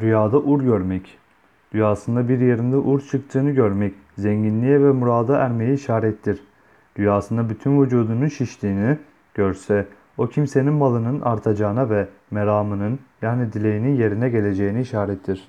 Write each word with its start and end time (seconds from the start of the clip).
Rüyada 0.00 0.38
ur 0.38 0.62
görmek. 0.62 1.18
Rüyasında 1.74 2.28
bir 2.28 2.40
yerinde 2.40 2.76
ur 2.76 3.00
çıktığını 3.00 3.50
görmek 3.50 3.94
zenginliğe 4.18 4.82
ve 4.82 4.92
murada 4.92 5.38
ermeye 5.38 5.74
işarettir. 5.74 6.40
Rüyasında 6.98 7.48
bütün 7.50 7.82
vücudunun 7.82 8.28
şiştiğini 8.28 8.98
görse 9.34 9.86
o 10.18 10.26
kimsenin 10.26 10.72
malının 10.72 11.20
artacağına 11.20 11.90
ve 11.90 12.08
meramının 12.30 12.98
yani 13.22 13.52
dileğinin 13.52 13.96
yerine 13.96 14.28
geleceğini 14.28 14.80
işarettir. 14.80 15.48